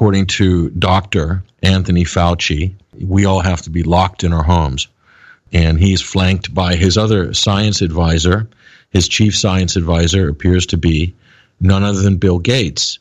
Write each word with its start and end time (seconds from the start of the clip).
according 0.00 0.24
to 0.24 0.70
Dr. 0.70 1.42
Anthony 1.62 2.04
Fauci, 2.04 2.72
we 3.06 3.26
all 3.26 3.40
have 3.40 3.60
to 3.60 3.68
be 3.68 3.82
locked 3.82 4.24
in 4.24 4.32
our 4.32 4.42
homes. 4.42 4.88
And 5.52 5.78
he's 5.78 6.00
flanked 6.00 6.54
by 6.54 6.74
his 6.74 6.96
other 6.96 7.34
science 7.34 7.82
advisor. 7.82 8.48
His 8.88 9.08
chief 9.08 9.36
science 9.36 9.76
advisor 9.76 10.26
appears 10.26 10.64
to 10.68 10.78
be 10.78 11.14
none 11.60 11.82
other 11.82 12.00
than 12.00 12.16
Bill 12.16 12.38
Gates, 12.38 12.98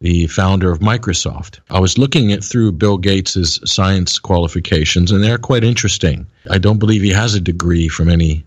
the 0.00 0.28
founder 0.28 0.70
of 0.70 0.78
Microsoft. 0.78 1.58
I 1.68 1.80
was 1.80 1.98
looking 1.98 2.30
at 2.30 2.44
through 2.44 2.70
Bill 2.72 2.96
Gates's 2.96 3.58
science 3.64 4.20
qualifications, 4.20 5.10
and 5.10 5.24
they're 5.24 5.38
quite 5.38 5.64
interesting. 5.64 6.28
I 6.48 6.58
don't 6.58 6.78
believe 6.78 7.02
he 7.02 7.10
has 7.10 7.34
a 7.34 7.40
degree 7.40 7.88
from 7.88 8.08
any 8.08 8.44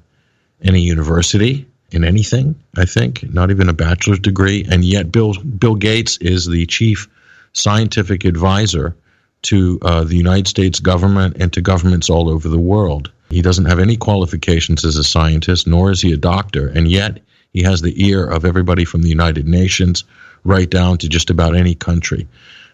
any 0.63 0.79
university 0.79 1.67
in 1.91 2.05
anything. 2.05 2.55
I 2.77 2.85
think 2.85 3.29
not 3.33 3.51
even 3.51 3.67
a 3.67 3.73
bachelor's 3.73 4.19
degree, 4.19 4.65
and 4.71 4.85
yet 4.85 5.11
Bill 5.11 5.33
Bill 5.33 5.75
Gates 5.75 6.15
is 6.21 6.45
the 6.45 6.65
chief 6.65 7.09
scientific 7.53 8.25
advisor 8.25 8.95
to 9.43 9.79
uh, 9.81 10.03
the 10.03 10.15
United 10.15 10.47
States 10.47 10.79
government 10.79 11.37
and 11.39 11.51
to 11.53 11.61
governments 11.61 12.09
all 12.09 12.29
over 12.29 12.49
the 12.49 12.59
world. 12.59 13.11
He 13.29 13.41
doesn't 13.41 13.65
have 13.65 13.79
any 13.79 13.95
qualifications 13.95 14.83
as 14.83 14.97
a 14.97 15.03
scientist, 15.03 15.67
nor 15.67 15.91
is 15.91 16.01
he 16.01 16.11
a 16.11 16.17
doctor, 16.17 16.67
and 16.67 16.89
yet 16.89 17.21
he 17.53 17.63
has 17.63 17.81
the 17.81 18.05
ear 18.05 18.25
of 18.25 18.45
everybody 18.45 18.85
from 18.85 19.01
the 19.01 19.09
United 19.09 19.47
Nations 19.47 20.03
right 20.43 20.69
down 20.69 20.97
to 20.99 21.09
just 21.09 21.29
about 21.29 21.55
any 21.55 21.75
country. 21.75 22.27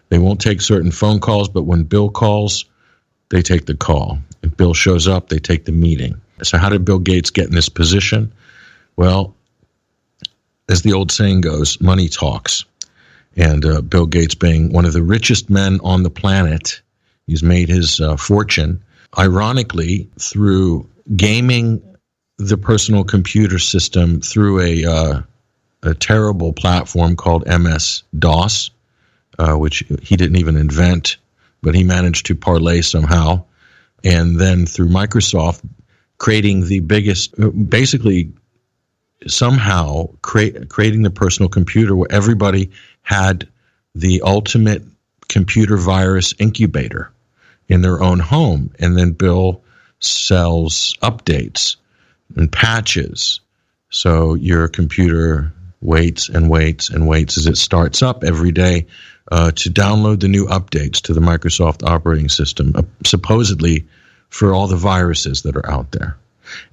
They 0.08 0.18
won't 0.18 0.40
take 0.40 0.60
certain 0.60 0.90
phone 0.90 1.20
calls, 1.20 1.48
but 1.48 1.64
when 1.64 1.84
Bill 1.84 2.08
calls, 2.10 2.64
they 3.28 3.42
take 3.42 3.66
the 3.66 3.76
call. 3.76 4.18
If 4.42 4.56
Bill 4.56 4.74
shows 4.74 5.08
up, 5.08 5.28
they 5.28 5.38
take 5.38 5.64
the 5.64 5.72
meeting. 5.72 6.20
So, 6.42 6.58
how 6.58 6.68
did 6.68 6.84
Bill 6.84 6.98
Gates 6.98 7.30
get 7.30 7.46
in 7.46 7.54
this 7.54 7.68
position? 7.68 8.32
Well, 8.96 9.34
as 10.68 10.82
the 10.82 10.92
old 10.92 11.10
saying 11.10 11.40
goes, 11.40 11.80
money 11.80 12.08
talks. 12.08 12.64
And 13.36 13.64
uh, 13.64 13.82
Bill 13.82 14.06
Gates, 14.06 14.34
being 14.34 14.72
one 14.72 14.86
of 14.86 14.92
the 14.92 15.02
richest 15.02 15.50
men 15.50 15.78
on 15.84 16.02
the 16.02 16.10
planet, 16.10 16.80
he's 17.26 17.42
made 17.42 17.68
his 17.68 18.00
uh, 18.00 18.16
fortune, 18.16 18.82
ironically, 19.18 20.08
through 20.18 20.88
gaming 21.14 21.82
the 22.38 22.56
personal 22.56 23.04
computer 23.04 23.58
system 23.58 24.20
through 24.20 24.60
a, 24.60 24.84
uh, 24.84 25.22
a 25.82 25.94
terrible 25.94 26.52
platform 26.52 27.16
called 27.16 27.46
MS 27.46 28.02
DOS, 28.18 28.70
uh, 29.38 29.54
which 29.54 29.84
he 30.02 30.16
didn't 30.16 30.36
even 30.36 30.56
invent, 30.56 31.16
but 31.62 31.74
he 31.74 31.84
managed 31.84 32.26
to 32.26 32.34
parlay 32.34 32.80
somehow. 32.80 33.44
And 34.04 34.38
then 34.38 34.66
through 34.66 34.88
Microsoft, 34.88 35.62
creating 36.18 36.66
the 36.66 36.80
biggest, 36.80 37.34
basically 37.68 38.32
somehow 39.26 40.08
creating 40.22 41.02
the 41.02 41.10
personal 41.10 41.48
computer 41.48 41.96
where 41.96 42.10
everybody 42.10 42.70
had 43.06 43.48
the 43.94 44.20
ultimate 44.22 44.82
computer 45.28 45.76
virus 45.76 46.34
incubator 46.40 47.12
in 47.68 47.80
their 47.80 48.02
own 48.02 48.18
home. 48.18 48.72
And 48.80 48.98
then 48.98 49.12
Bill 49.12 49.62
sells 50.00 50.96
updates 51.02 51.76
and 52.34 52.50
patches. 52.50 53.40
So 53.90 54.34
your 54.34 54.66
computer 54.66 55.52
waits 55.80 56.28
and 56.28 56.50
waits 56.50 56.90
and 56.90 57.06
waits 57.06 57.38
as 57.38 57.46
it 57.46 57.56
starts 57.56 58.02
up 58.02 58.24
every 58.24 58.50
day 58.50 58.86
uh, 59.30 59.52
to 59.52 59.70
download 59.70 60.18
the 60.18 60.28
new 60.28 60.46
updates 60.46 61.00
to 61.02 61.14
the 61.14 61.20
Microsoft 61.20 61.88
operating 61.88 62.28
system, 62.28 62.72
uh, 62.74 62.82
supposedly 63.04 63.86
for 64.30 64.52
all 64.52 64.66
the 64.66 64.76
viruses 64.76 65.42
that 65.42 65.56
are 65.56 65.70
out 65.70 65.92
there. 65.92 66.16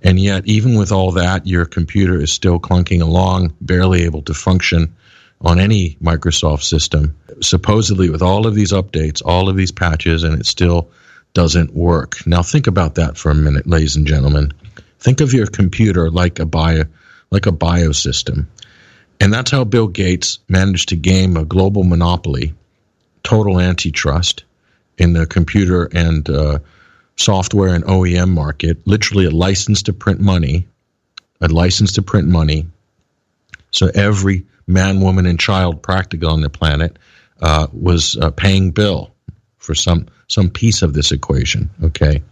And 0.01 0.19
yet, 0.19 0.47
even 0.47 0.77
with 0.79 0.91
all 0.91 1.11
that, 1.11 1.45
your 1.45 1.65
computer 1.65 2.19
is 2.19 2.31
still 2.31 2.59
clunking 2.59 3.01
along, 3.03 3.53
barely 3.61 4.03
able 4.03 4.23
to 4.23 4.33
function 4.33 4.95
on 5.43 5.59
any 5.59 5.97
Microsoft 6.01 6.63
system, 6.63 7.15
supposedly 7.41 8.09
with 8.09 8.21
all 8.21 8.47
of 8.47 8.55
these 8.55 8.71
updates, 8.71 9.21
all 9.23 9.49
of 9.49 9.57
these 9.57 9.71
patches, 9.71 10.23
and 10.23 10.39
it 10.39 10.45
still 10.45 10.89
doesn't 11.33 11.73
work. 11.73 12.25
Now, 12.25 12.43
think 12.43 12.67
about 12.67 12.95
that 12.95 13.17
for 13.17 13.29
a 13.31 13.35
minute, 13.35 13.67
ladies 13.67 13.95
and 13.95 14.07
gentlemen. 14.07 14.53
Think 14.99 15.19
of 15.19 15.33
your 15.33 15.47
computer 15.47 16.09
like 16.09 16.39
a 16.39 16.45
bio, 16.45 16.85
like 17.29 17.45
a 17.45 17.51
biosystem. 17.51 18.45
And 19.19 19.33
that's 19.33 19.51
how 19.51 19.63
Bill 19.63 19.87
Gates 19.87 20.39
managed 20.47 20.89
to 20.89 20.95
game 20.95 21.35
a 21.35 21.45
global 21.45 21.83
monopoly, 21.83 22.53
total 23.23 23.59
antitrust 23.59 24.43
in 24.97 25.13
the 25.13 25.25
computer 25.25 25.89
and 25.93 26.29
uh, 26.29 26.59
software 27.15 27.73
and 27.73 27.83
OEM 27.83 28.29
market, 28.29 28.85
literally 28.85 29.25
a 29.25 29.31
license 29.31 29.83
to 29.83 29.93
print 29.93 30.19
money, 30.19 30.67
a 31.41 31.47
license 31.47 31.93
to 31.93 32.01
print 32.01 32.27
money. 32.27 32.67
So 33.71 33.89
every 33.93 34.45
man, 34.67 35.01
woman, 35.01 35.25
and 35.25 35.39
child 35.39 35.81
practically 35.81 36.27
on 36.27 36.41
the 36.41 36.49
planet 36.49 36.97
uh, 37.41 37.67
was 37.71 38.17
uh, 38.17 38.31
paying 38.31 38.71
Bill 38.71 39.13
for 39.57 39.75
some 39.75 40.07
some 40.27 40.49
piece 40.49 40.81
of 40.81 40.93
this 40.93 41.11
equation. 41.11 41.69
Okay, 41.83 42.23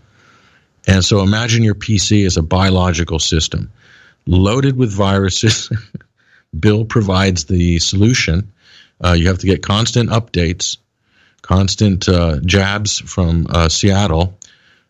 and 0.87 1.03
so 1.03 1.21
imagine 1.21 1.63
your 1.63 1.75
PC 1.75 2.25
as 2.25 2.37
a 2.37 2.41
biological 2.41 3.19
system 3.19 3.71
loaded 4.25 4.77
with 4.77 4.91
viruses. 4.91 5.71
Bill 6.59 6.85
provides 6.85 7.45
the 7.45 7.79
solution. 7.79 8.51
Uh, 9.03 9.13
you 9.13 9.27
have 9.27 9.39
to 9.39 9.47
get 9.47 9.63
constant 9.63 10.09
updates, 10.09 10.77
constant 11.41 12.07
uh, 12.09 12.39
jabs 12.45 12.99
from 12.99 13.47
uh, 13.49 13.69
Seattle 13.69 14.37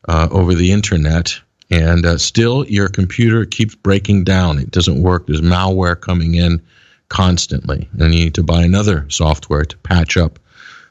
uh, 0.08 0.28
over 0.31 0.56
the 0.56 0.72
internet, 0.72 1.40
and 1.69 2.06
uh, 2.06 2.18
still 2.18 2.66
your 2.68 2.90
computer 2.90 3.46
keeps 3.46 3.75
breaking 3.75 4.23
down. 4.23 4.59
It 4.59 4.72
doesn't 4.72 5.02
work. 5.02 5.28
There's 5.28 5.41
malware 5.41 6.00
coming 6.00 6.35
in 6.35 6.62
constantly, 7.11 7.89
and 7.99 8.13
you 8.13 8.23
need 8.23 8.35
to 8.35 8.44
buy 8.44 8.63
another 8.63 9.05
software 9.09 9.66
to 9.66 9.77
patch 9.79 10.16
up 10.16 10.39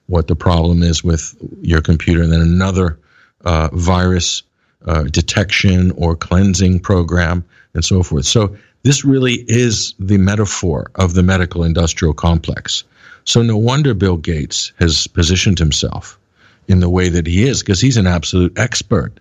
what 0.06 0.28
the 0.28 0.36
problem 0.36 0.82
is 0.82 1.02
with 1.02 1.34
your 1.62 1.80
computer, 1.80 2.22
and 2.22 2.30
then 2.30 2.42
another 2.42 2.98
uh, 3.46 3.70
virus 3.72 4.42
uh, 4.84 5.04
detection 5.04 5.92
or 5.92 6.14
cleansing 6.14 6.78
program, 6.78 7.42
and 7.72 7.82
so 7.82 8.02
forth. 8.02 8.26
So 8.26 8.54
this 8.82 9.02
really 9.02 9.44
is 9.48 9.94
the 9.98 10.18
metaphor 10.18 10.90
of 10.96 11.14
the 11.14 11.22
medical 11.22 11.64
industrial 11.64 12.12
complex. 12.12 12.84
So 13.24 13.40
no 13.40 13.56
wonder 13.56 13.94
Bill 13.94 14.18
Gates 14.18 14.72
has 14.78 15.06
positioned 15.06 15.58
himself 15.58 16.18
in 16.68 16.80
the 16.80 16.90
way 16.90 17.08
that 17.08 17.26
he 17.26 17.48
is 17.48 17.60
because 17.60 17.80
he's 17.80 17.96
an 17.96 18.06
absolute 18.06 18.58
expert 18.58 19.20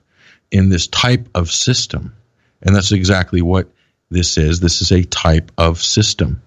in 0.52 0.68
this 0.68 0.88
type 0.88 1.30
of 1.34 1.50
system. 1.50 2.14
And 2.62 2.76
that's 2.76 2.92
exactly 2.92 3.42
what 3.42 3.70
this 4.10 4.38
is. 4.38 4.60
This 4.60 4.82
is 4.82 4.92
a 4.92 5.04
type 5.06 5.50
of 5.58 5.82
system. 5.82 6.42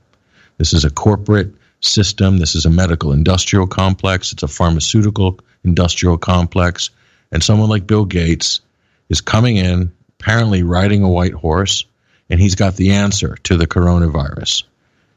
This 0.63 0.75
is 0.75 0.85
a 0.85 0.91
corporate 0.91 1.53
system. 1.81 2.39
This 2.39 2.55
is 2.55 2.67
a 2.67 2.71
medical 2.71 3.11
industrial 3.11 3.67
complex. 3.67 4.33
It's 4.33 4.45
a 4.45 4.47
pharmaceutical 4.47 5.41
industrial 5.65 6.19
complex. 6.19 6.91
And 7.33 7.43
someone 7.43 7.69
like 7.69 7.89
Bill 7.89 8.05
Gates 8.05 8.61
is 9.09 9.21
coming 9.21 9.57
in, 9.57 9.93
apparently 10.21 10.63
riding 10.63 11.03
a 11.03 11.11
white 11.11 11.33
horse, 11.33 11.85
and 12.31 12.39
he's 12.39 12.55
got 12.55 12.77
the 12.77 12.93
answer 12.93 13.35
to 13.43 13.57
the 13.57 13.67
coronavirus. 13.67 14.63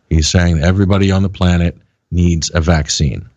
He's 0.09 0.27
saying 0.27 0.63
everybody 0.63 1.11
on 1.11 1.21
the 1.21 1.29
planet 1.29 1.77
needs 2.09 2.49
a 2.51 2.59
vaccine. 2.59 3.29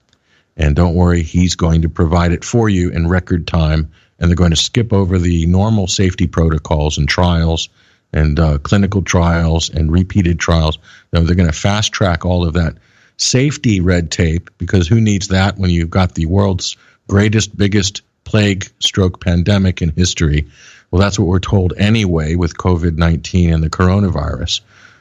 And 0.56 0.74
don't 0.74 0.94
worry, 0.94 1.22
he's 1.22 1.56
going 1.56 1.82
to 1.82 1.90
provide 1.90 2.32
it 2.32 2.42
for 2.42 2.70
you 2.70 2.88
in 2.88 3.06
record 3.06 3.46
time. 3.46 3.92
And 4.18 4.30
they're 4.30 4.34
going 4.34 4.52
to 4.52 4.56
skip 4.56 4.94
over 4.94 5.18
the 5.18 5.44
normal 5.44 5.86
safety 5.86 6.26
protocols 6.26 6.96
and 6.96 7.06
trials 7.06 7.68
and 8.12 8.38
uh, 8.38 8.58
clinical 8.58 9.02
trials 9.02 9.70
and 9.70 9.92
repeated 9.92 10.38
trials. 10.38 10.78
They're 11.10 11.22
going 11.22 11.50
to 11.50 11.52
fast 11.52 11.92
track 11.92 12.24
all 12.24 12.46
of 12.46 12.54
that 12.54 12.76
safety 13.16 13.80
red 13.80 14.10
tape 14.10 14.50
because 14.58 14.88
who 14.88 15.00
needs 15.00 15.28
that 15.28 15.58
when 15.58 15.70
you've 15.70 15.90
got 15.90 16.14
the 16.14 16.26
world's 16.26 16.76
greatest, 17.08 17.56
biggest 17.56 18.02
plague 18.24 18.66
stroke 18.78 19.20
pandemic 19.20 19.82
in 19.82 19.90
history? 19.90 20.46
Well, 20.90 21.00
that's 21.00 21.18
what 21.18 21.28
we're 21.28 21.40
told 21.40 21.74
anyway 21.76 22.34
with 22.34 22.56
COVID 22.56 22.96
19 22.96 23.52
and 23.52 23.62
the 23.62 23.70
coronavirus. 23.70 24.60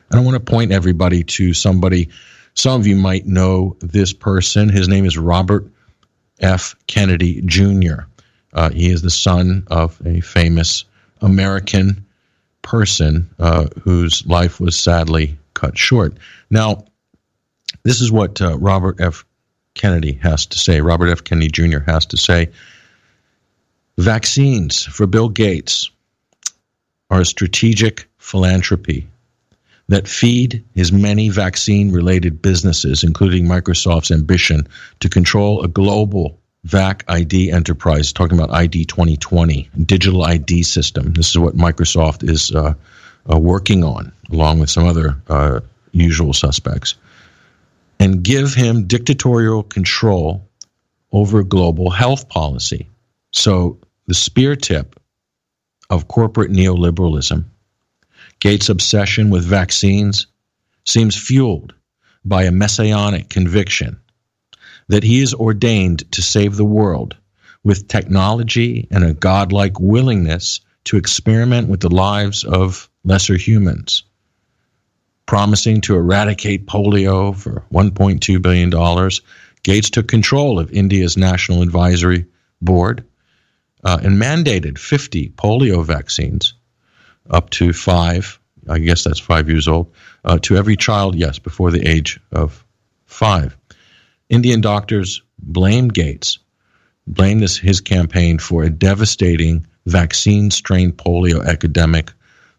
And 0.09 0.19
I 0.19 0.23
want 0.23 0.35
to 0.35 0.51
point 0.51 0.71
everybody 0.71 1.23
to 1.23 1.53
somebody 1.53 2.09
some 2.57 2.81
of 2.81 2.87
you 2.87 2.95
might 2.95 3.27
know 3.27 3.77
this 3.81 4.13
person. 4.13 4.69
His 4.69 4.87
name 4.87 5.05
is 5.05 5.15
Robert 5.15 5.67
F. 6.39 6.75
Kennedy 6.87 7.41
Jr. 7.45 8.05
Uh, 8.51 8.71
he 8.71 8.89
is 8.89 9.03
the 9.03 9.11
son 9.11 9.67
of 9.67 10.01
a 10.03 10.21
famous 10.21 10.85
American 11.21 12.06
person 12.67 13.29
uh, 13.39 13.65
whose 13.81 14.25
life 14.27 14.59
was 14.59 14.77
sadly 14.77 15.37
cut 15.53 15.77
short. 15.77 16.13
Now, 16.49 16.83
this 17.83 18.01
is 18.01 18.11
what 18.11 18.41
uh, 18.41 18.57
Robert 18.57 18.99
F. 18.99 19.23
Kennedy 19.73 20.19
has 20.21 20.45
to 20.47 20.59
say. 20.59 20.81
Robert 20.81 21.07
F. 21.07 21.23
Kennedy 21.23 21.47
Jr. 21.47 21.79
has 21.79 22.05
to 22.07 22.17
say 22.17 22.49
vaccines 23.97 24.83
for 24.83 25.07
Bill 25.07 25.29
Gates 25.29 25.89
are 27.09 27.21
a 27.21 27.25
strategic 27.25 28.05
philanthropy 28.17 29.07
that 29.87 30.05
feed 30.05 30.61
his 30.75 30.91
many 30.91 31.29
vaccine 31.29 31.93
related 31.93 32.41
businesses, 32.41 33.01
including 33.01 33.45
Microsoft's 33.45 34.11
ambition 34.11 34.67
to 34.99 35.07
control 35.07 35.63
a 35.63 35.69
global 35.69 36.37
VAC 36.67 37.05
ID 37.07 37.49
enterprise, 37.49 38.11
talking 38.11 38.37
about 38.37 38.51
ID 38.51 38.83
2020, 38.85 39.69
digital 39.85 40.23
ID 40.23 40.63
system. 40.63 41.13
This 41.13 41.29
is 41.29 41.39
what 41.39 41.55
Microsoft 41.55 42.29
is 42.29 42.51
uh, 42.51 42.73
uh, 43.31 43.39
working 43.39 43.85
on, 43.85 44.11
along 44.33 44.59
with 44.59 44.69
some 44.69 44.85
other 44.85 45.15
uh, 45.29 45.61
usual 45.93 46.33
suspects. 46.33 46.95
And 48.01 48.21
give 48.21 48.53
him 48.53 48.85
dictatorial 48.85 49.63
control 49.63 50.45
over 51.13 51.41
global 51.41 51.89
health 51.89 52.27
policy. 52.27 52.89
So 53.31 53.79
the 54.07 54.13
spear 54.13 54.57
tip 54.57 54.99
of 55.89 56.09
corporate 56.09 56.51
neoliberalism, 56.51 57.45
Gates' 58.41 58.67
obsession 58.67 59.29
with 59.29 59.45
vaccines, 59.45 60.27
seems 60.85 61.15
fueled 61.15 61.73
by 62.25 62.43
a 62.43 62.51
messianic 62.51 63.29
conviction 63.29 64.01
that 64.87 65.03
he 65.03 65.21
is 65.21 65.33
ordained 65.33 66.11
to 66.13 66.21
save 66.21 66.55
the 66.55 66.65
world 66.65 67.15
with 67.63 67.87
technology 67.87 68.87
and 68.91 69.03
a 69.03 69.13
godlike 69.13 69.79
willingness 69.79 70.61
to 70.85 70.97
experiment 70.97 71.67
with 71.67 71.81
the 71.81 71.93
lives 71.93 72.43
of 72.43 72.89
lesser 73.03 73.35
humans. 73.35 74.03
Promising 75.25 75.81
to 75.81 75.95
eradicate 75.95 76.65
polio 76.65 77.35
for 77.35 77.65
$1.2 77.73 78.41
billion, 78.41 79.09
Gates 79.63 79.89
took 79.89 80.07
control 80.07 80.59
of 80.59 80.71
India's 80.71 81.17
National 81.17 81.61
Advisory 81.61 82.27
Board 82.61 83.05
uh, 83.83 83.99
and 84.01 84.17
mandated 84.17 84.77
50 84.77 85.29
polio 85.31 85.83
vaccines 85.83 86.53
up 87.29 87.49
to 87.49 87.73
five, 87.73 88.39
I 88.69 88.79
guess 88.79 89.03
that's 89.03 89.19
five 89.19 89.49
years 89.49 89.67
old, 89.67 89.93
uh, 90.23 90.39
to 90.43 90.55
every 90.55 90.77
child, 90.77 91.15
yes, 91.15 91.39
before 91.39 91.71
the 91.71 91.85
age 91.85 92.19
of 92.31 92.65
five. 93.05 93.57
Indian 94.29 94.61
doctors 94.61 95.21
blamed 95.39 95.93
Gates, 95.93 96.39
blamed 97.05 97.41
this, 97.41 97.57
his 97.57 97.81
campaign 97.81 98.39
for 98.39 98.63
a 98.63 98.69
devastating 98.69 99.67
vaccine 99.85 100.49
strain 100.51 100.91
polio 100.91 101.45
epidemic 101.45 102.11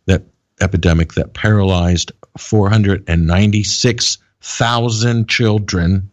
that 0.06 0.22
epidemic 0.60 1.14
that 1.14 1.34
paralyzed 1.34 2.12
496,000 2.38 5.28
children 5.28 6.10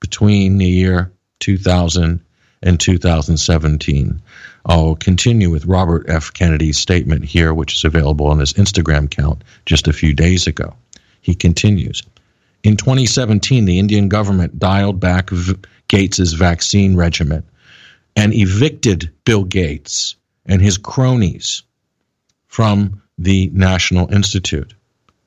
between 0.00 0.58
the 0.58 0.66
year 0.66 1.12
2000 1.40 2.20
and 2.62 2.80
2017. 2.80 4.22
I'll 4.66 4.96
continue 4.96 5.50
with 5.50 5.66
Robert 5.66 6.06
F. 6.08 6.32
Kennedy's 6.32 6.78
statement 6.78 7.24
here, 7.24 7.54
which 7.54 7.74
is 7.74 7.84
available 7.84 8.26
on 8.26 8.38
his 8.38 8.54
Instagram 8.54 9.04
account 9.04 9.42
just 9.66 9.88
a 9.88 9.92
few 9.92 10.14
days 10.14 10.46
ago. 10.46 10.74
He 11.22 11.34
continues 11.34 12.02
In 12.62 12.76
2017, 12.76 13.64
the 13.64 13.78
Indian 13.78 14.08
government 14.08 14.58
dialed 14.58 15.00
back 15.00 15.30
v- 15.30 15.56
Gates's 15.88 16.34
vaccine 16.34 16.94
regimen 16.94 17.42
and 18.16 18.34
evicted 18.34 19.10
Bill 19.24 19.44
Gates 19.44 20.16
and 20.46 20.60
his 20.60 20.76
cronies 20.76 21.62
from 22.48 23.02
the 23.18 23.50
National 23.52 24.12
Institute 24.12 24.74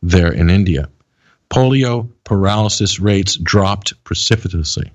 there 0.01 0.31
in 0.31 0.49
India. 0.49 0.89
Polio 1.49 2.09
paralysis 2.23 2.99
rates 2.99 3.35
dropped 3.37 4.03
precipitously. 4.03 4.91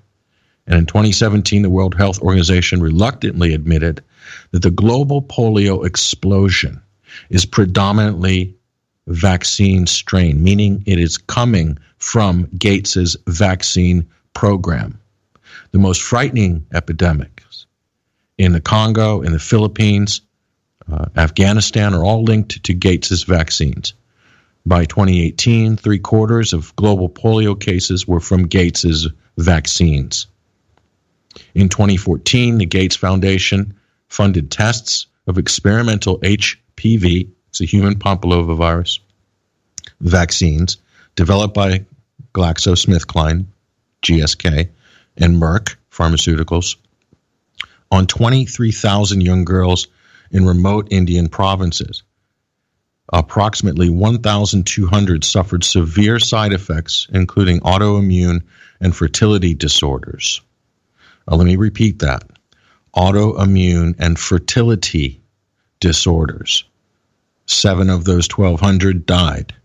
And 0.67 0.77
in 0.77 0.85
2017, 0.85 1.63
the 1.63 1.69
World 1.69 1.95
Health 1.95 2.21
Organization 2.21 2.81
reluctantly 2.81 3.53
admitted 3.53 4.03
that 4.51 4.61
the 4.61 4.69
global 4.69 5.21
polio 5.21 5.85
explosion 5.85 6.81
is 7.29 7.45
predominantly 7.45 8.55
vaccine 9.09 9.87
strain, 9.87 10.43
meaning 10.43 10.83
it 10.85 10.99
is 10.99 11.17
coming 11.17 11.77
from 11.97 12.47
Gates's 12.57 13.17
vaccine 13.27 14.09
program. 14.33 14.99
The 15.71 15.79
most 15.79 16.01
frightening 16.01 16.65
epidemics 16.73 17.65
in 18.37 18.53
the 18.53 18.61
Congo, 18.61 19.21
in 19.21 19.33
the 19.33 19.39
Philippines, 19.39 20.21
uh, 20.91 21.05
Afghanistan 21.15 21.93
are 21.93 22.03
all 22.03 22.23
linked 22.23 22.63
to 22.63 22.73
Gates's 22.73 23.23
vaccines. 23.23 23.93
By 24.65 24.85
2018, 24.85 25.77
three 25.77 25.99
quarters 25.99 26.53
of 26.53 26.75
global 26.75 27.09
polio 27.09 27.59
cases 27.59 28.07
were 28.07 28.19
from 28.19 28.47
Gates's 28.47 29.07
vaccines. 29.37 30.27
In 31.53 31.69
2014, 31.69 32.57
the 32.57 32.65
Gates 32.65 32.95
Foundation 32.95 33.73
funded 34.07 34.51
tests 34.51 35.07
of 35.27 35.37
experimental 35.37 36.19
HPV, 36.19 37.29
it's 37.49 37.61
a 37.61 37.65
human 37.65 37.95
papillomavirus, 37.95 38.99
vaccines 39.99 40.77
developed 41.15 41.53
by 41.53 41.85
GlaxoSmithKline, 42.33 43.45
GSK, 44.01 44.69
and 45.17 45.41
Merck 45.41 45.75
Pharmaceuticals 45.91 46.75
on 47.91 48.07
23,000 48.07 49.21
young 49.21 49.43
girls 49.45 49.87
in 50.31 50.45
remote 50.45 50.87
Indian 50.91 51.27
provinces. 51.27 52.03
Approximately 53.11 53.89
1,200 53.89 55.23
suffered 55.23 55.63
severe 55.63 56.19
side 56.19 56.53
effects, 56.53 57.07
including 57.11 57.59
autoimmune 57.61 58.43
and 58.79 58.95
fertility 58.95 59.55
disorders. 59.55 60.41
Now, 61.27 61.37
let 61.37 61.45
me 61.45 61.55
repeat 61.55 61.99
that 61.99 62.23
autoimmune 62.95 63.95
and 63.99 64.19
fertility 64.19 65.21
disorders. 65.79 66.63
Seven 67.49 67.89
of 67.89 68.05
those 68.05 68.27
1,200 68.29 69.07
died. 69.07 69.55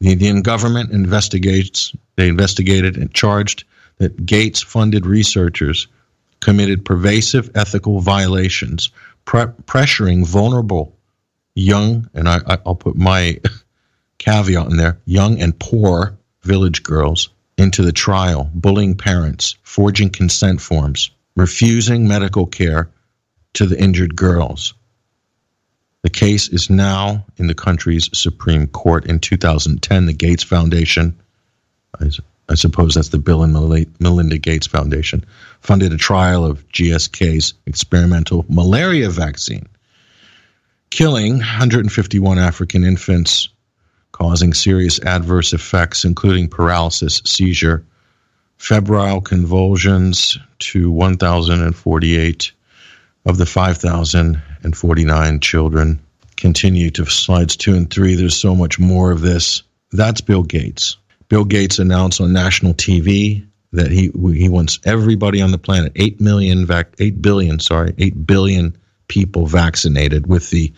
The 0.00 0.10
Indian 0.10 0.42
government 0.42 0.90
investigates, 0.90 1.94
they 2.16 2.28
investigated 2.28 2.96
and 2.96 3.14
charged 3.14 3.62
that 3.98 4.26
Gates 4.26 4.60
funded 4.60 5.06
researchers 5.06 5.86
committed 6.40 6.84
pervasive 6.84 7.48
ethical 7.54 8.00
violations, 8.00 8.90
pre- 9.24 9.46
pressuring 9.66 10.26
vulnerable 10.26 10.96
young, 11.54 12.10
and 12.12 12.28
I, 12.28 12.40
I'll 12.66 12.74
put 12.74 12.96
my 12.96 13.40
caveat 14.18 14.66
in 14.66 14.76
there, 14.76 14.98
young 15.06 15.40
and 15.40 15.56
poor 15.60 16.18
village 16.42 16.82
girls 16.82 17.28
into 17.56 17.82
the 17.82 17.92
trial, 17.92 18.50
bullying 18.52 18.96
parents, 18.96 19.56
forging 19.62 20.10
consent 20.10 20.60
forms, 20.60 21.10
refusing 21.36 22.08
medical 22.08 22.46
care 22.46 22.90
to 23.54 23.64
the 23.64 23.80
injured 23.80 24.16
girls. 24.16 24.74
The 26.06 26.10
case 26.10 26.48
is 26.50 26.70
now 26.70 27.26
in 27.36 27.48
the 27.48 27.54
country's 27.54 28.08
Supreme 28.16 28.68
Court. 28.68 29.06
In 29.06 29.18
2010, 29.18 30.06
the 30.06 30.12
Gates 30.12 30.44
Foundation, 30.44 31.18
I, 32.00 32.10
I 32.48 32.54
suppose 32.54 32.94
that's 32.94 33.08
the 33.08 33.18
Bill 33.18 33.42
and 33.42 33.52
Melinda 33.98 34.38
Gates 34.38 34.68
Foundation, 34.68 35.24
funded 35.62 35.92
a 35.92 35.96
trial 35.96 36.44
of 36.44 36.64
GSK's 36.68 37.54
experimental 37.66 38.44
malaria 38.48 39.10
vaccine, 39.10 39.66
killing 40.90 41.38
151 41.38 42.38
African 42.38 42.84
infants 42.84 43.48
causing 44.12 44.54
serious 44.54 45.00
adverse 45.00 45.52
effects, 45.52 46.04
including 46.04 46.48
paralysis, 46.48 47.20
seizure, 47.24 47.84
febrile 48.58 49.20
convulsions 49.20 50.38
to 50.60 50.88
1,048 50.88 52.52
of 53.24 53.38
the 53.38 53.44
5,049 54.62 55.40
children. 55.40 56.00
Continue 56.36 56.90
to 56.90 57.06
slides 57.06 57.56
two 57.56 57.74
and 57.74 57.90
three. 57.90 58.14
There's 58.14 58.36
so 58.36 58.54
much 58.54 58.78
more 58.78 59.10
of 59.10 59.20
this. 59.20 59.62
That's 59.92 60.20
Bill 60.20 60.42
Gates. 60.42 60.96
Bill 61.28 61.44
Gates 61.44 61.78
announced 61.78 62.20
on 62.20 62.32
national 62.32 62.74
TV 62.74 63.46
that 63.72 63.90
he 63.90 64.10
he 64.14 64.48
wants 64.48 64.78
everybody 64.84 65.42
on 65.42 65.50
the 65.50 65.58
planet, 65.58 65.92
eight 65.96 66.20
million, 66.20 66.66
vac, 66.66 66.94
eight 66.98 67.20
billion, 67.20 67.58
sorry, 67.58 67.94
eight 67.98 68.26
billion 68.26 68.76
people 69.08 69.46
vaccinated 69.46 70.26
with 70.26 70.50
the 70.50 70.72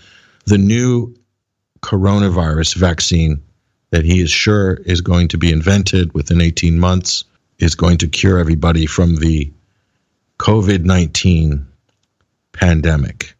the 0.46 0.58
new 0.58 1.14
coronavirus 1.82 2.76
vaccine 2.76 3.42
that 3.90 4.04
he 4.04 4.20
is 4.20 4.30
sure 4.30 4.74
is 4.74 5.00
going 5.00 5.28
to 5.28 5.38
be 5.38 5.52
invented 5.52 6.12
within 6.12 6.40
18 6.40 6.78
months 6.78 7.24
is 7.58 7.74
going 7.74 7.98
to 7.98 8.08
cure 8.08 8.38
everybody 8.38 8.86
from 8.86 9.16
the 9.16 9.52
COVID 10.38 10.84
19 10.84 11.66
pandemic. 12.52 13.34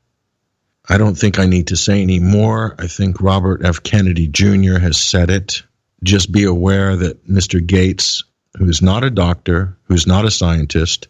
I 0.89 0.97
don't 0.97 1.17
think 1.17 1.39
I 1.39 1.47
need 1.47 1.69
to 1.69 1.77
say 1.77 2.01
any 2.01 2.19
more. 2.19 2.75
I 2.79 2.87
think 2.87 3.21
Robert 3.21 3.65
F. 3.65 3.83
Kennedy 3.83 4.27
Jr. 4.27 4.79
has 4.79 4.99
said 4.99 5.29
it. 5.29 5.63
Just 6.03 6.33
be 6.33 6.45
aware 6.45 6.97
that 6.97 7.29
Mr. 7.29 7.65
Gates, 7.65 8.25
who 8.57 8.67
is 8.69 8.81
not 8.81 9.05
a 9.05 9.11
doctor, 9.11 9.77
who's 9.85 10.07
not 10.07 10.25
a 10.25 10.31
scientist, 10.31 11.09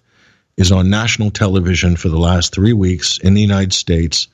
is 0.57 0.73
on 0.73 0.91
national 0.91 1.31
television 1.31 1.95
for 1.95 2.09
the 2.09 2.19
last 2.19 2.53
three 2.53 2.73
weeks 2.73 3.19
in 3.19 3.35
the 3.35 3.41
United 3.41 3.73
States 3.73 4.27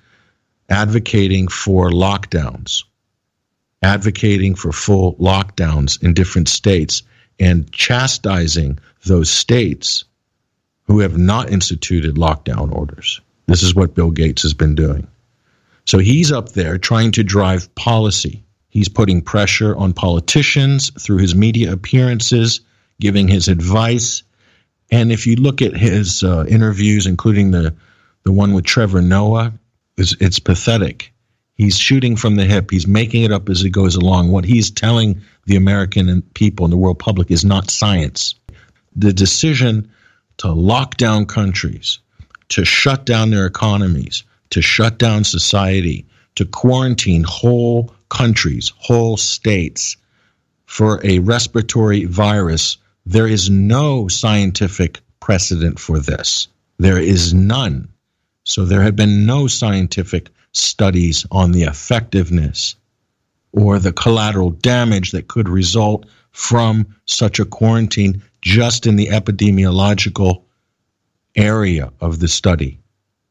advocating 0.71 1.49
for 1.49 1.91
lockdowns, 1.91 2.85
advocating 3.83 4.55
for 4.55 4.73
full 4.73 5.15
lockdowns 5.17 6.03
in 6.03 6.15
different 6.15 6.49
states, 6.49 7.03
and 7.39 7.71
chastising 7.71 8.79
those 9.05 9.29
states 9.29 10.05
who 10.85 11.01
have 11.01 11.19
not 11.19 11.51
instituted 11.51 12.15
lockdown 12.15 12.75
orders. 12.75 13.21
This 13.47 13.63
is 13.63 13.75
what 13.75 13.95
Bill 13.95 14.11
Gates 14.11 14.43
has 14.43 14.55
been 14.55 14.75
doing. 14.75 15.07
So 15.87 15.99
he's 15.99 16.33
up 16.33 16.51
there 16.51 16.79
trying 16.79 17.13
to 17.13 17.23
drive 17.23 17.75
policy. 17.75 18.45
He's 18.69 18.89
putting 18.89 19.23
pressure 19.23 19.77
on 19.77 19.93
politicians 19.93 20.91
through 21.01 21.19
his 21.19 21.35
media 21.35 21.73
appearances, 21.73 22.61
giving 23.01 23.29
his 23.29 23.49
advice. 23.49 24.23
And 24.91 25.13
if 25.13 25.27
you 25.27 25.37
look 25.37 25.63
at 25.63 25.77
his 25.77 26.23
uh, 26.23 26.45
interviews, 26.49 27.07
including 27.07 27.51
the, 27.51 27.75
the 28.25 28.33
one 28.33 28.53
with 28.53 28.65
Trevor 28.65 29.03
Noah, 29.03 29.53
it's, 29.97 30.17
it's 30.21 30.39
pathetic. 30.39 31.13
He's 31.55 31.79
shooting 31.79 32.17
from 32.17 32.35
the 32.35 32.45
hip. 32.45 32.71
He's 32.71 32.87
making 32.87 33.23
it 33.23 33.31
up 33.31 33.49
as 33.49 33.61
he 33.61 33.71
goes 33.71 33.95
along. 33.95 34.33
What 34.33 34.45
he's 34.45 34.71
telling 34.73 35.21
the 35.47 35.57
American 35.57 36.23
people 36.23 36.67
and 36.67 36.73
the 36.73 36.77
world 36.77 36.99
public 36.99 37.31
is 37.31 37.45
not 37.45 37.71
science. 37.71 38.35
The 38.97 39.13
decision 39.13 39.93
to 40.39 40.53
lock 40.53 40.97
down 40.97 41.27
countries, 41.27 42.01
to 42.49 42.65
shut 42.65 43.07
down 43.07 43.31
their 43.31 43.47
economies, 43.47 44.25
to 44.51 44.63
shut 44.63 44.99
down 44.99 45.25
society, 45.25 46.07
to 46.37 46.45
quarantine 46.45 47.25
whole 47.25 47.95
countries, 48.09 48.73
whole 48.77 49.17
states 49.17 49.97
for 50.67 51.01
a 51.05 51.19
respiratory 51.21 52.05
virus, 52.05 52.79
there 53.07 53.27
is 53.27 53.51
no 53.51 54.09
scientific 54.09 55.01
precedent 55.21 55.79
for 55.79 55.99
this. 55.99 56.49
There 56.79 56.99
is 56.99 57.33
none. 57.33 57.89
So 58.45 58.65
there 58.65 58.83
have 58.83 58.97
been 58.97 59.27
no 59.27 59.47
scientific 59.47 60.31
studies 60.53 61.27
on 61.31 61.53
the 61.53 61.63
effectiveness 61.63 62.77
or 63.53 63.79
the 63.79 63.93
collateral 63.93 64.51
damage 64.51 65.13
that 65.13 65.29
could 65.29 65.49
result 65.49 66.07
from 66.33 66.87
such 67.07 67.39
a 67.39 67.45
quarantine 67.45 68.23
just 68.43 68.87
in 68.87 68.97
the 68.97 69.07
epidemiological 69.07 70.43
area 71.37 71.93
of 72.01 72.19
the 72.19 72.29
study. 72.29 72.79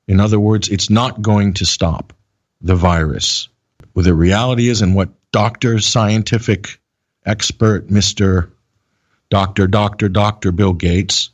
In 0.08 0.20
other 0.20 0.40
words, 0.40 0.70
it's 0.70 0.90
not 0.90 1.22
going 1.22 1.54
to 1.54 1.66
stop 1.66 2.14
the 2.62 2.76
virus. 2.76 3.48
Well, 3.94 4.04
the 4.04 4.14
reality 4.14 4.70
is, 4.70 4.82
and 4.82 4.96
what 4.96 5.10
Dr. 5.32 5.80
Scientific 5.80 6.80
Expert 7.26 7.88
Mr. 7.88 8.50
Dr. 9.30 9.68
Dr. 9.68 10.10
Dr. 10.10 10.52
Bill 10.52 10.74
Gates 10.74 11.30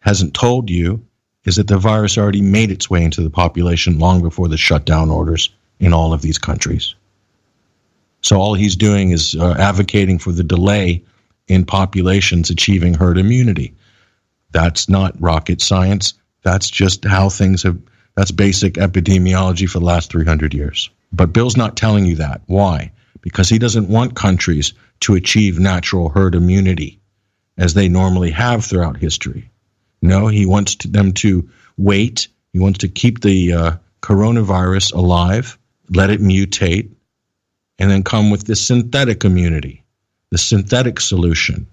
hasn't 0.00 0.34
told 0.34 0.70
you 0.70 1.04
is 1.44 1.56
that 1.56 1.66
the 1.66 1.78
virus 1.78 2.18
already 2.18 2.42
made 2.42 2.70
its 2.70 2.90
way 2.90 3.02
into 3.02 3.22
the 3.22 3.30
population 3.30 3.98
long 3.98 4.22
before 4.22 4.48
the 4.48 4.56
shutdown 4.56 5.10
orders 5.10 5.50
in 5.80 5.92
all 5.92 6.12
of 6.12 6.22
these 6.22 6.38
countries. 6.38 6.94
So 8.20 8.38
all 8.38 8.54
he's 8.54 8.76
doing 8.76 9.10
is 9.10 9.34
uh, 9.34 9.54
advocating 9.58 10.18
for 10.18 10.32
the 10.32 10.44
delay 10.44 11.04
in 11.46 11.64
populations 11.64 12.50
achieving 12.50 12.94
herd 12.94 13.18
immunity. 13.18 13.74
That's 14.50 14.88
not 14.88 15.20
rocket 15.20 15.60
science. 15.60 16.14
That's 16.48 16.70
just 16.70 17.04
how 17.04 17.28
things 17.28 17.62
have, 17.64 17.78
that's 18.14 18.30
basic 18.30 18.74
epidemiology 18.74 19.68
for 19.68 19.80
the 19.80 19.84
last 19.84 20.10
300 20.10 20.54
years. 20.54 20.88
But 21.12 21.34
Bill's 21.34 21.58
not 21.58 21.76
telling 21.76 22.06
you 22.06 22.16
that. 22.16 22.40
Why? 22.46 22.90
Because 23.20 23.50
he 23.50 23.58
doesn't 23.58 23.90
want 23.90 24.16
countries 24.16 24.72
to 25.00 25.14
achieve 25.14 25.58
natural 25.58 26.08
herd 26.08 26.34
immunity 26.34 27.00
as 27.58 27.74
they 27.74 27.86
normally 27.86 28.30
have 28.30 28.64
throughout 28.64 28.96
history. 28.96 29.50
No, 30.00 30.28
he 30.28 30.46
wants 30.46 30.76
to, 30.76 30.88
them 30.88 31.12
to 31.20 31.50
wait. 31.76 32.28
He 32.54 32.60
wants 32.60 32.78
to 32.78 32.88
keep 32.88 33.20
the 33.20 33.52
uh, 33.52 33.72
coronavirus 34.00 34.94
alive, 34.94 35.58
let 35.90 36.08
it 36.08 36.22
mutate, 36.22 36.90
and 37.78 37.90
then 37.90 38.02
come 38.02 38.30
with 38.30 38.46
the 38.46 38.56
synthetic 38.56 39.22
immunity, 39.22 39.84
the 40.30 40.38
synthetic 40.38 40.98
solution, 40.98 41.66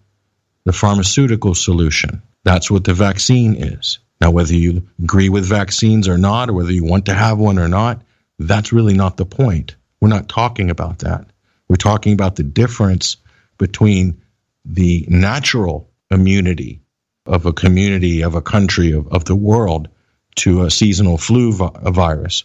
the 0.66 0.74
pharmaceutical 0.74 1.56
solution. 1.56 2.22
That's 2.44 2.70
what 2.70 2.84
the 2.84 2.94
vaccine 2.94 3.56
is. 3.56 4.00
Now, 4.22 4.32
whether 4.32 4.54
you 4.54 4.88
agree 5.02 5.30
with 5.30 5.46
vaccines 5.46 6.08
or 6.08 6.18
not, 6.18 6.50
or 6.50 6.54
whether 6.54 6.72
you 6.72 6.86
want 6.86 7.06
to 7.08 7.14
have 7.14 7.38
one 7.38 7.60
or 7.60 7.68
not, 7.68 8.02
that's 8.40 8.74
really 8.74 8.94
not 8.94 9.18
the 9.18 9.26
point. 9.26 9.76
We're 10.00 10.10
not 10.10 10.30
talking 10.30 10.70
about 10.70 11.00
that. 11.00 11.26
We're 11.68 11.76
talking 11.76 12.14
about 12.14 12.36
the 12.36 12.44
difference 12.44 13.18
between 13.58 14.22
the 14.64 15.06
natural 15.10 15.90
immunity 16.12 16.82
of 17.26 17.46
a 17.46 17.54
community, 17.54 18.24
of 18.24 18.36
a 18.36 18.42
country, 18.42 18.92
of, 18.92 19.08
of 19.08 19.26
the 19.26 19.36
world 19.36 19.90
to 20.36 20.64
a 20.64 20.72
seasonal 20.72 21.18
flu 21.18 21.54
vi- 21.54 21.72
virus 21.92 22.44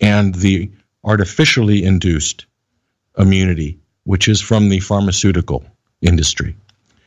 and 0.00 0.34
the 0.34 0.70
artificially 1.04 1.84
induced 1.84 2.46
immunity, 3.18 3.78
which 4.04 4.28
is 4.28 4.40
from 4.40 4.68
the 4.68 4.80
pharmaceutical 4.80 5.64
industry. 6.00 6.56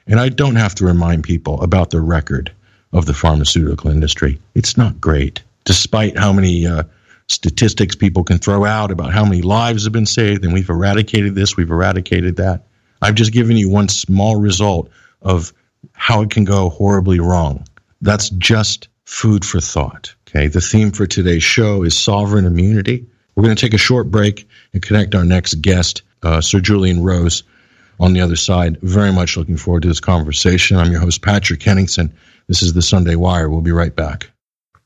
And 0.05 0.19
I 0.19 0.29
don't 0.29 0.57
have 0.57 0.75
to 0.75 0.85
remind 0.85 1.23
people 1.23 1.61
about 1.61 1.89
the 1.89 2.01
record 2.01 2.51
of 2.93 3.05
the 3.05 3.13
pharmaceutical 3.13 3.89
industry. 3.89 4.39
It's 4.55 4.77
not 4.77 5.01
great, 5.01 5.43
despite 5.65 6.17
how 6.17 6.31
many 6.31 6.65
uh, 6.67 6.83
statistics 7.27 7.95
people 7.95 8.23
can 8.23 8.37
throw 8.37 8.63
out 8.63 8.91
about 8.91 9.13
how 9.13 9.25
many 9.25 9.41
lives 9.41 9.83
have 9.83 9.93
been 9.93 10.05
saved 10.05 10.45
and 10.45 10.53
we've 10.53 10.69
eradicated 10.69 11.35
this, 11.35 11.57
we've 11.57 11.71
eradicated 11.71 12.37
that. 12.37 12.63
I've 13.01 13.15
just 13.15 13.33
given 13.33 13.57
you 13.57 13.69
one 13.69 13.89
small 13.89 14.37
result 14.37 14.89
of 15.21 15.51
how 15.93 16.21
it 16.21 16.29
can 16.29 16.45
go 16.45 16.69
horribly 16.69 17.19
wrong. 17.19 17.65
That's 18.01 18.29
just 18.29 18.87
food 19.05 19.43
for 19.43 19.59
thought. 19.59 20.15
Okay. 20.29 20.47
The 20.47 20.61
theme 20.61 20.91
for 20.91 21.05
today's 21.05 21.43
show 21.43 21.83
is 21.83 21.97
sovereign 21.97 22.45
immunity. 22.45 23.05
We're 23.35 23.43
going 23.43 23.55
to 23.55 23.61
take 23.61 23.73
a 23.73 23.79
short 23.79 24.11
break 24.11 24.47
and 24.73 24.81
connect 24.81 25.15
our 25.15 25.25
next 25.25 25.55
guest, 25.55 26.03
uh, 26.21 26.41
Sir 26.41 26.59
Julian 26.59 27.03
Rose, 27.03 27.43
on 27.99 28.13
the 28.13 28.21
other 28.21 28.35
side. 28.35 28.79
Very 28.81 29.11
much 29.11 29.37
looking 29.37 29.57
forward 29.57 29.83
to 29.83 29.87
this 29.87 29.99
conversation. 29.99 30.77
I'm 30.77 30.91
your 30.91 31.01
host, 31.01 31.21
Patrick 31.21 31.61
Henningsen. 31.61 32.13
This 32.47 32.61
is 32.61 32.73
the 32.73 32.81
Sunday 32.81 33.15
Wire. 33.15 33.49
We'll 33.49 33.61
be 33.61 33.71
right 33.71 33.95
back. 33.95 34.32